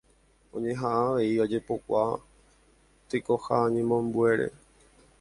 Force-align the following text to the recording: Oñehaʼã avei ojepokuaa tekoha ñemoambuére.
Oñehaʼã 0.55 0.99
avei 1.07 1.39
ojepokuaa 1.43 2.13
tekoha 3.09 3.57
ñemoambuére. 3.75 4.47